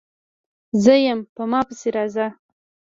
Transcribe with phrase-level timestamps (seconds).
[0.83, 2.27] _زه يم، په ما پسې راځه!